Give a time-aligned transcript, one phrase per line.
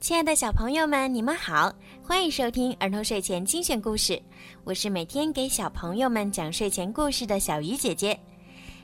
[0.00, 1.70] 亲爱的小朋友们，你们好，
[2.02, 4.20] 欢迎收听儿童睡前精选故事。
[4.64, 8.18] 我是每天给小朋友们讲睡前故事的小鱼姐姐。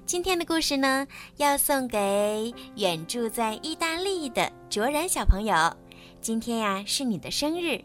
[0.04, 1.06] 今天的故事呢，
[1.38, 5.54] 要送给远住在意大利的卓然小朋友。
[6.20, 7.82] 今天呀，是你的生日，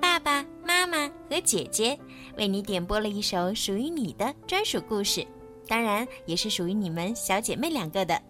[0.00, 1.98] 爸爸妈妈和姐姐
[2.38, 5.26] 为你点播了一首属于你的专属故事，
[5.66, 8.22] 当然也是属于你们小姐妹两个的。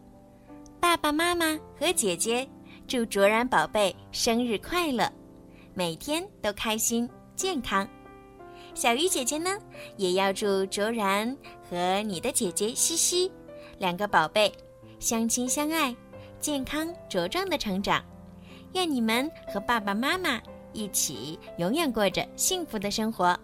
[0.80, 2.48] 爸爸妈妈和姐姐。
[2.86, 5.10] 祝卓然宝贝生日快乐，
[5.72, 7.88] 每天都开心健康。
[8.74, 9.50] 小鱼姐姐呢，
[9.96, 11.34] 也要祝卓然
[11.68, 13.32] 和你的姐姐西西
[13.79, 14.52] 两个宝贝
[14.98, 15.94] 相亲相爱、
[16.38, 18.04] 健康茁壮的成长。
[18.74, 20.40] 愿你们和爸爸妈妈
[20.72, 23.38] 一起永远过着幸福的生活。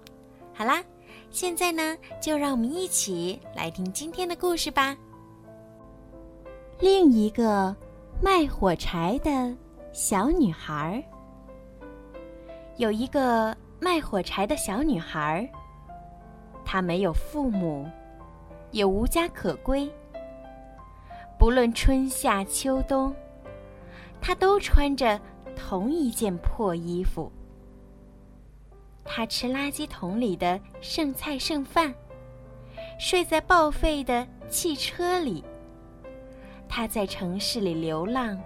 [0.53, 0.83] 好啦，
[1.31, 4.97] 现在呢，就让我们一起来听今天的故事吧。
[6.81, 7.75] 另一个。
[8.21, 9.57] 卖火柴的
[9.93, 11.01] 小女孩
[12.77, 15.49] 有一个卖火柴的小女孩，
[16.65, 17.89] 她没有父母，
[18.73, 19.89] 也无家可归。
[21.39, 23.15] 不论春夏秋冬，
[24.21, 25.21] 她都穿着
[25.55, 27.31] 同一件破衣服。
[29.05, 31.95] 她吃垃圾桶里的剩菜剩饭，
[32.99, 35.45] 睡在报废的汽车里。
[36.79, 38.41] 他在城市里流浪，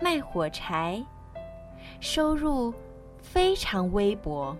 [0.00, 1.04] 卖火柴，
[2.00, 2.72] 收入
[3.18, 4.56] 非常微薄。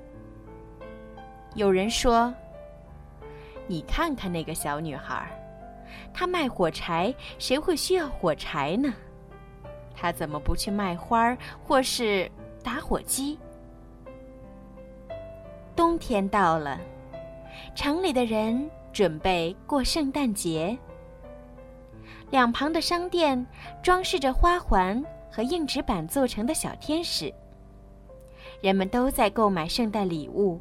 [1.54, 2.34] 有人说
[3.66, 5.26] ：“你看看那个小女孩，
[6.12, 8.92] 她卖火柴，谁会需要火柴呢？
[9.96, 12.30] 她怎么不去卖花或是
[12.62, 13.38] 打火机？”
[15.74, 16.78] 冬天到了，
[17.74, 20.78] 城里的人准备过圣诞节。
[22.30, 23.46] 两旁的商店
[23.82, 27.32] 装饰着花环和硬纸板做成的小天使，
[28.60, 30.60] 人们都在购买圣诞礼物。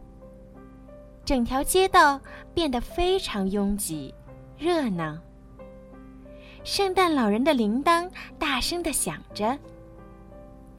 [1.26, 2.20] 整条街道
[2.54, 4.14] 变得非常拥挤、
[4.58, 5.18] 热闹。
[6.64, 8.10] 圣诞老人的铃铛
[8.40, 9.58] 大声的响着，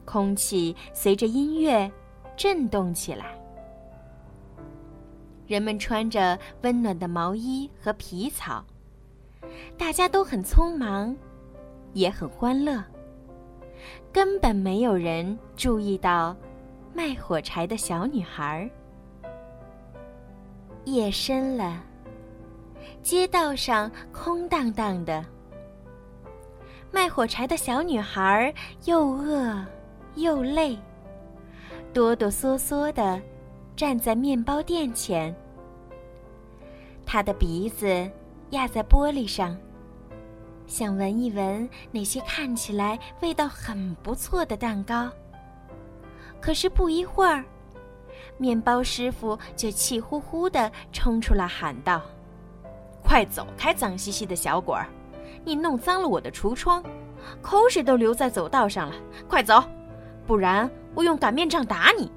[0.05, 1.91] 空气随着音乐
[2.35, 3.37] 震动起来。
[5.45, 8.65] 人们穿着温暖的毛衣和皮草。
[9.77, 11.15] 大家都很匆忙，
[11.93, 12.83] 也很欢乐。
[14.11, 16.35] 根本没有人注意到
[16.93, 18.69] 卖火柴的小女孩。
[20.85, 21.83] 夜深了，
[23.01, 25.25] 街道上空荡荡的。
[26.91, 28.53] 卖火柴的小女孩
[28.85, 29.63] 又饿
[30.15, 30.77] 又累，
[31.93, 33.21] 哆哆嗦嗦的
[33.75, 35.33] 站在面包店前。
[37.05, 38.09] 她的鼻子。
[38.51, 39.55] 压在玻璃上，
[40.65, 45.09] 想闻一闻那些看起来味道很不错的蛋糕。
[46.41, 47.43] 可是不一会儿，
[48.37, 52.01] 面包师傅就气呼呼地冲出来喊道
[53.03, 54.87] ：“快走开，脏兮兮的小鬼儿！
[55.43, 56.83] 你弄脏了我的橱窗，
[57.41, 58.95] 口水都流在走道上了！
[59.27, 59.63] 快走，
[60.25, 62.11] 不然我用擀面杖打你！”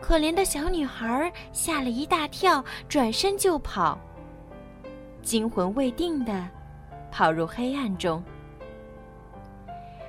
[0.00, 3.98] 可怜的小女孩吓了一大跳，转身就跑。
[5.22, 6.48] 惊魂未定的
[7.10, 8.22] 跑入黑暗中。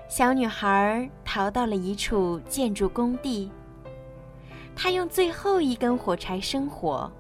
[0.07, 3.51] 小女孩逃到了一处建筑工地。
[4.75, 7.11] 她用最后一根火柴生火。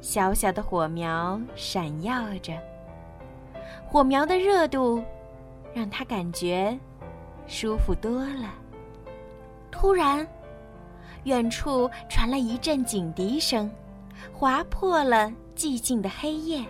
[0.00, 2.52] 小小的火苗闪耀着，
[3.86, 5.02] 火苗的热度
[5.72, 6.76] 让她感觉
[7.46, 8.52] 舒服多了。
[9.70, 10.26] 突然，
[11.24, 13.70] 远处传来一阵警笛声，
[14.32, 15.32] 划破了。
[15.56, 16.64] 寂静的黑夜。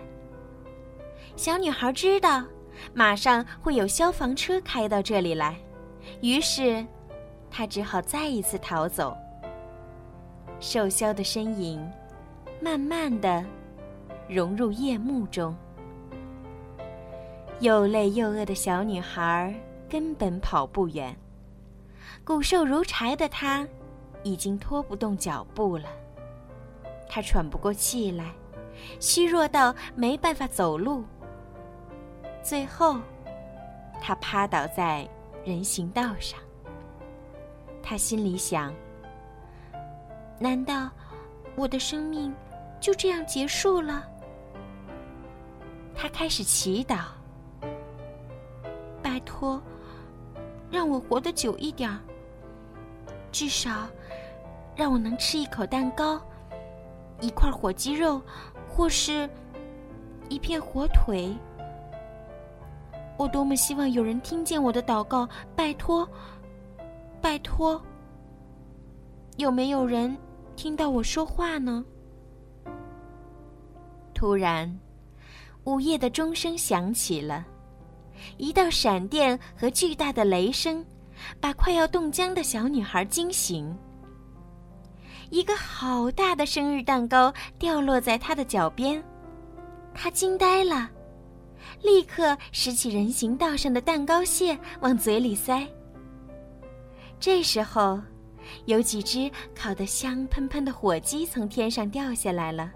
[1.35, 2.43] 小女孩知道，
[2.93, 5.57] 马上会有消防车开到这里来，
[6.21, 6.85] 于是，
[7.49, 9.15] 她只好再一次逃走。
[10.59, 11.85] 瘦削的身影，
[12.61, 13.43] 慢慢的
[14.29, 15.55] 融入夜幕中。
[17.59, 19.53] 又累又饿的小女孩
[19.89, 21.15] 根本跑不远，
[22.23, 23.67] 骨瘦如柴的她，
[24.23, 25.89] 已经拖不动脚步了。
[27.09, 28.31] 她喘不过气来。
[28.99, 31.03] 虚弱到没办法走路，
[32.41, 32.99] 最后，
[34.01, 35.07] 他趴倒在
[35.45, 36.39] 人行道上。
[37.81, 38.73] 他心里想：
[40.39, 40.89] 难道
[41.55, 42.33] 我的生命
[42.79, 44.07] 就这样结束了？
[45.95, 47.05] 他开始祈祷：
[49.01, 49.61] 拜托，
[50.71, 51.99] 让我活得久一点儿，
[53.31, 53.87] 至少
[54.75, 56.19] 让我能吃一口蛋糕，
[57.19, 58.21] 一块火鸡肉。
[58.75, 59.29] 或是，
[60.29, 61.31] 一片火腿。
[63.17, 65.29] 我多么希望有人听见我的祷告！
[65.55, 66.09] 拜托，
[67.21, 67.79] 拜托，
[69.37, 70.17] 有没有人
[70.55, 71.85] 听到我说话呢？
[74.15, 74.79] 突然，
[75.65, 77.45] 午夜的钟声响起了，
[78.37, 80.83] 一道闪电和巨大的雷声
[81.39, 83.71] 把快要冻僵的小女孩惊醒。
[85.33, 89.03] 一个好大的生日蛋糕掉落在他的脚边，
[89.91, 90.87] 他惊呆了。
[91.81, 95.67] 立刻拾起人行道上的蛋糕屑往嘴里塞。
[97.19, 97.99] 这时候，
[98.65, 102.71] 有几只烤得香喷喷的火鸡从天上掉下来了，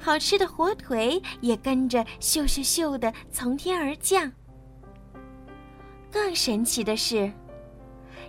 [0.00, 4.32] 好吃的火腿也跟着咻咻咻的从天而降。
[6.10, 7.32] 更神奇的是，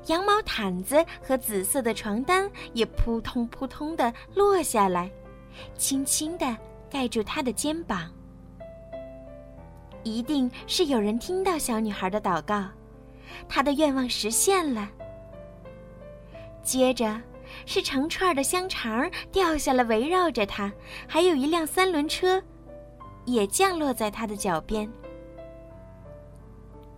[0.08, 5.10] 羊毛毯子和紫色的床单也扑通扑通的落下来，
[5.78, 6.58] 轻轻的
[6.90, 8.12] 盖住他的肩膀。
[10.04, 12.66] 一定是有人听到小女孩的祷告，
[13.48, 14.90] 她的愿望实现了。
[16.62, 17.22] 接着，
[17.66, 20.70] 是成串的香肠掉下来，围绕着她，
[21.08, 22.44] 还有一辆三轮车，
[23.24, 24.92] 也降落在她的脚边。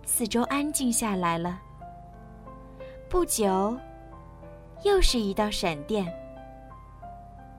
[0.04, 1.62] 四周安静下来了。
[3.08, 3.78] 不久，
[4.82, 6.04] 又是一道闪电，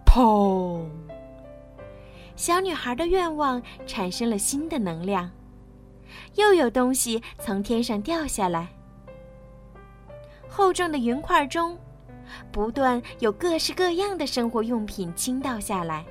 [0.05, 0.85] 砰！
[2.35, 5.31] 小女孩的愿望产生了新的能量。
[6.35, 8.67] 又有东西从天上掉下来，
[10.49, 11.77] 厚重的云块中，
[12.51, 16.05] 不断有各式各样的生活用品倾倒下来。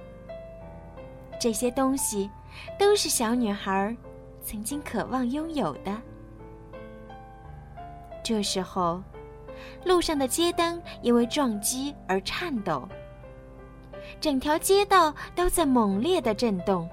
[1.39, 2.31] 这些东西
[2.79, 3.95] 都是小女孩
[4.43, 5.95] 曾经渴望拥有的。
[8.25, 9.03] 这时候，
[9.85, 12.89] 路上的街灯因为撞击而颤抖，
[14.21, 16.89] 整条街道都在猛烈的震动。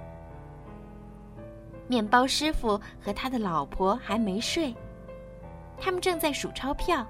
[1.87, 4.73] 面包师傅和他的老婆还没睡，
[5.79, 7.05] 他们正在数钞票。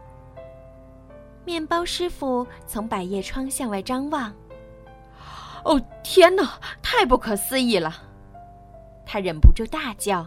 [1.45, 4.33] 面包师傅从百叶窗向外张望，
[5.63, 7.93] 哦天哪，太不可思议了！
[9.05, 10.25] 他忍不住大叫：“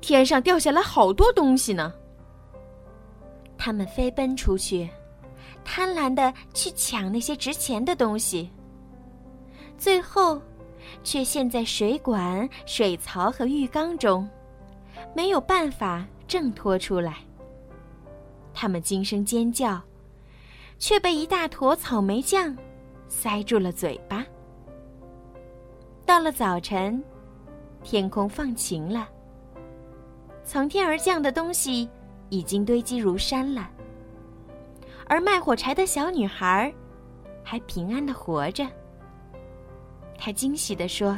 [0.00, 1.92] 天上掉下来好多东西呢！”
[3.58, 4.88] 他们飞奔出去，
[5.64, 8.50] 贪婪的去抢那些值钱的东西，
[9.76, 10.40] 最后。
[11.04, 14.26] 却陷在水管、水槽和浴缸中，
[15.14, 17.16] 没有办法挣脱出来。
[18.54, 19.78] 他们惊声尖叫，
[20.78, 22.56] 却被一大坨草莓酱
[23.06, 24.24] 塞住了嘴巴。
[26.06, 27.04] 到了早晨，
[27.82, 29.06] 天空放晴了，
[30.42, 31.86] 从天而降的东西
[32.30, 33.70] 已经堆积如山了，
[35.06, 36.72] 而卖火柴的小女孩
[37.42, 38.66] 还平安的活着。
[40.18, 41.16] 她惊喜地说：“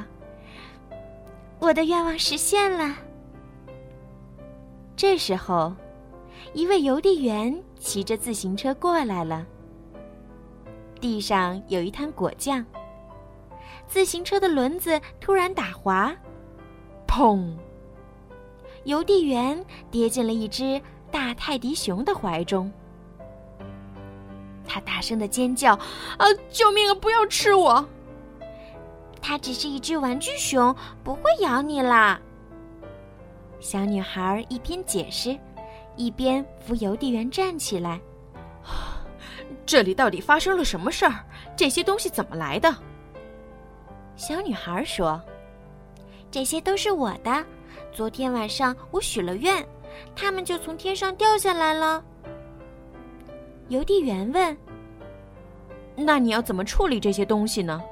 [1.59, 2.97] 我的愿望实现了。”
[4.95, 5.75] 这时候，
[6.53, 9.47] 一位邮递员骑着自行车过来了。
[11.01, 12.65] 地上有一滩果酱，
[13.87, 16.15] 自行车的轮子突然打滑，
[17.09, 17.57] 砰！
[18.85, 20.81] 邮递员跌进了一只
[21.11, 22.71] 大泰迪熊的怀中。
[24.67, 25.75] 他大声的尖叫
[26.17, 26.95] ：“啊，救命啊！
[26.95, 27.85] 不要吃我！”
[29.21, 32.21] 它只是一只玩具熊，不会咬你啦。
[33.59, 35.39] 小女孩一边解释，
[35.97, 38.01] 一边扶邮递员站起来。
[39.67, 41.25] 这里到底发生了什么事儿？
[41.57, 42.75] 这些东西怎么来的？
[44.17, 45.21] 小女孩说
[46.31, 47.45] ：“这些都是我的。
[47.93, 49.67] 昨天晚上我许了愿，
[50.15, 52.05] 它们就从天上掉下来了。”
[53.69, 54.57] 邮递员问
[55.97, 57.83] ：“那你要怎么处理这些东西呢？”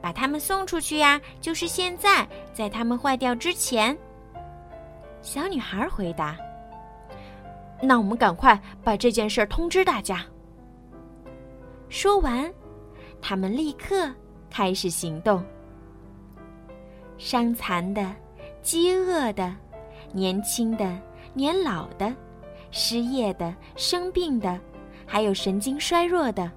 [0.00, 1.20] 把它们送出去呀！
[1.40, 3.98] 就是现在，在它们坏掉之前。
[5.22, 6.36] 小女孩回答
[7.82, 10.24] ：“那我们赶快把这件事通知大家。”
[11.90, 12.48] 说完，
[13.20, 14.08] 他们立刻
[14.48, 15.44] 开始行动。
[17.16, 18.14] 伤残的、
[18.62, 19.52] 饥饿的、
[20.12, 20.98] 年轻的、
[21.34, 22.14] 年老的、
[22.70, 24.58] 失业的、生病的，
[25.06, 26.50] 还有神经衰弱的。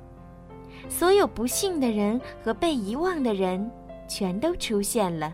[0.89, 3.71] 所有不幸的人和被遗忘的人，
[4.07, 5.33] 全都出现了。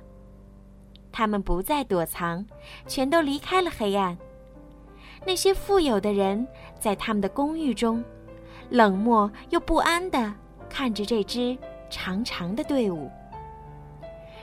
[1.12, 2.46] 他们不再躲藏，
[2.86, 4.18] 全都离开了黑暗。
[5.26, 6.48] 那些富有的人
[6.80, 8.04] 在他们的公寓中，
[8.70, 10.34] 冷漠又不安地
[10.70, 11.58] 看着这支
[11.90, 13.10] 长长的队伍。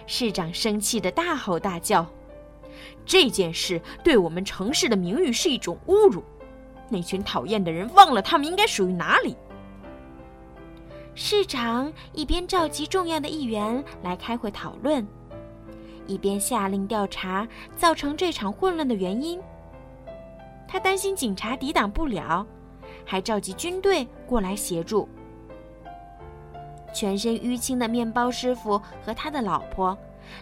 [0.06, 2.04] 市长生气地大吼大叫
[3.04, 6.22] ：“这件事对我们城市的名誉是一种侮辱！
[6.88, 9.36] 那群讨厌的人忘了他们应该属于哪里。”
[11.14, 15.06] 市长一边召集重要的议员来开会讨论，
[16.06, 19.40] 一边下令调查造成这场混乱的原因。
[20.66, 22.44] 他担心警察抵挡不了，
[23.04, 25.08] 还召集军队过来协助。
[26.92, 29.96] 全身淤青的面包师傅和他的老婆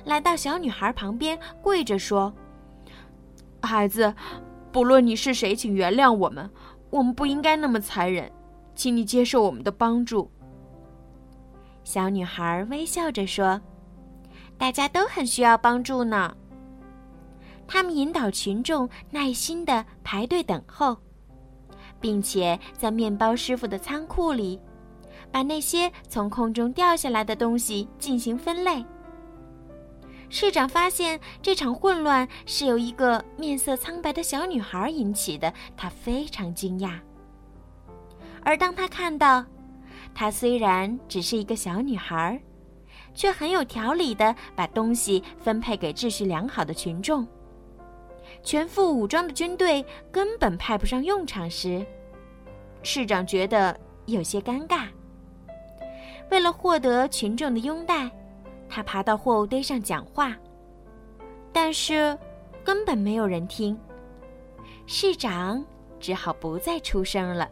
[0.04, 2.32] 来到小女孩旁边，跪着说
[3.62, 4.14] ：“孩子，
[4.70, 6.50] 不论你是谁，请原谅我们，
[6.90, 8.30] 我们不应该那么残忍，
[8.74, 10.30] 请你接受我们的帮助。”
[11.84, 13.60] 小女孩微笑着说
[14.58, 16.36] ：“大家都很需要帮助呢。”
[17.66, 20.96] 他们引导群众耐心地排队等候，
[22.00, 24.60] 并且在面包师傅的仓库里。
[25.30, 28.84] 把那些从空中掉下来的东西进行分类。
[30.32, 36.98] 市长发现这场混乱是由一个面色苍白的小女孩引起的，他非常惊讶。
[38.42, 39.44] 而当他看到，
[40.14, 42.40] 她虽然只是一个小女孩，
[43.12, 47.28] 却很有条理地把东西分配给秩序良好的群众，
[48.42, 51.84] 全副武装的军队根本派不上用场时，
[52.82, 54.86] 市长觉得有些尴尬。
[56.30, 58.10] 为了获得群众的拥戴，
[58.75, 60.35] 他爬到货物堆上讲话，
[61.52, 62.19] 但是
[62.64, 63.79] 根本没有人听。
[64.87, 65.62] 市长
[66.00, 67.47] 只好不再出声了。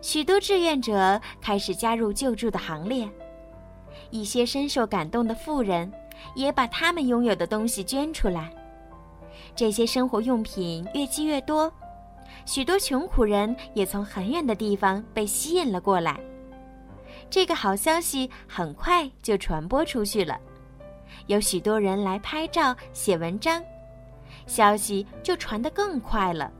[0.00, 3.10] 许多志愿者开始加入救助的行列，
[4.10, 5.92] 一些深受感动的富人
[6.36, 8.52] 也把他们拥有的东西捐出来。
[9.56, 11.72] 这些生活用品越积越多，
[12.44, 16.20] 许多穷苦人也从很远的地方被吸引了过来。
[17.28, 20.38] 这个好消息很快就传播出去了，
[21.26, 23.62] 有许多人来拍照、写文章，
[24.46, 26.50] 消息就传得更快了。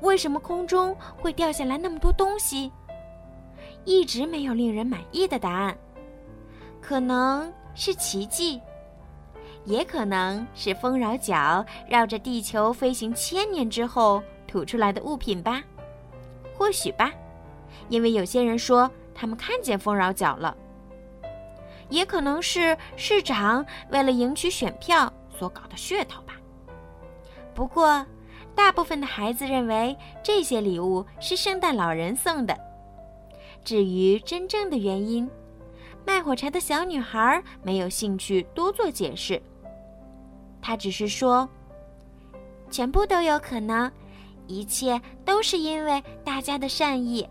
[0.00, 2.70] 为什么空中会掉下来那么多东西？
[3.84, 5.76] 一直没有令人满意的答案。
[6.80, 8.60] 可能是奇迹，
[9.64, 15.62] 也可能是丰饶角绕着地球飞行千年之后吐出来的物品吧。
[16.56, 17.12] 或许吧。
[17.88, 20.56] 因为有些人说他们看见丰饶角了，
[21.88, 26.34] 也可能是市长为了赢取选票所搞的噱头吧。
[27.54, 28.04] 不过，
[28.54, 32.56] 大部分的孩子认为这些礼物是圣诞老人送的。
[33.64, 35.28] 至于真正的原因，
[36.06, 39.40] 卖火柴的小女孩没有兴趣多做解释。
[40.60, 41.48] 她只是说
[42.70, 43.90] ：“全部都有可能，
[44.46, 47.28] 一切都是因为大家的善意。”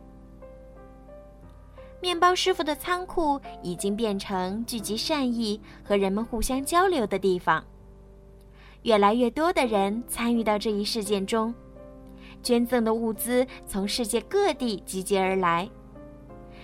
[1.99, 7.63] 面包师傅的仓库已经变成聚集善意和人们互相交流的地方。
[8.83, 11.53] 越来越多的人参与到这一事件中，
[12.43, 15.67] 捐赠的物资从世界各地集结而来，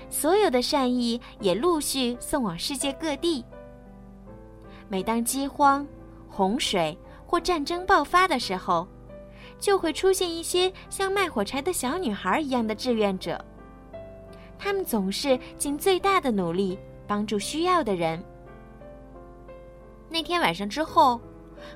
[0.10, 3.44] 所有的善意也陆续送往世界各地。
[4.88, 5.86] 每当饥荒、
[6.30, 8.88] 洪水或战争爆发的时候，
[9.60, 13.44] 就会出现一些像卖火柴的小女孩一样的志愿者。
[14.64, 18.24] 他们总是尽最大的努力帮助需要的人。
[20.08, 21.20] 那天晚上之后，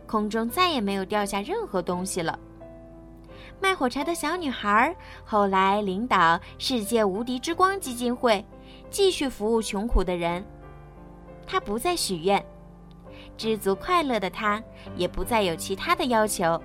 [0.05, 2.39] 空中再也没有掉下任何东西了。
[3.59, 8.45] 卖火柴的小女孩后来领导世界无敌之光基金会，
[8.89, 10.41] 继续服务穷苦的人。
[11.45, 12.41] 她不再许愿，
[13.35, 14.63] 知足快乐的她
[14.95, 16.61] 也不再有其他的要求。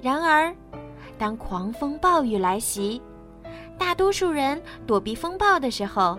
[0.00, 0.54] 然而，
[1.18, 3.02] 当狂风暴雨来袭，
[3.78, 6.18] 大多数人躲避风暴的时候，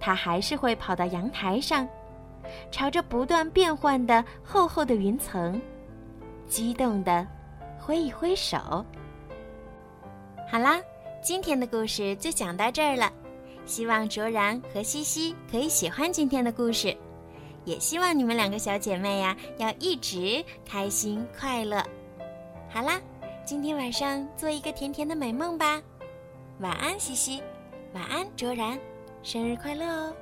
[0.00, 1.88] 他还是会跑到阳台上，
[2.70, 5.60] 朝着不断变换的厚厚的云层，
[6.48, 7.26] 激动地
[7.78, 8.84] 挥一挥手。
[10.50, 10.80] 好啦，
[11.22, 13.12] 今天的故事就讲到这儿了。
[13.64, 16.96] 希望卓然和西西可以喜欢今天的故事，
[17.64, 21.82] 也希望你们两个小姐妹呀要一直开心快乐。
[22.68, 23.00] 好啦，
[23.44, 25.82] 今天晚上做一个甜甜的美梦吧。
[26.60, 27.42] 晚安，西西。
[27.92, 28.78] 晚安，卓然。
[29.22, 30.16] 生日快乐哦！